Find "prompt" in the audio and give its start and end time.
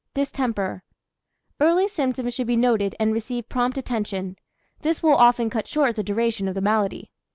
3.49-3.77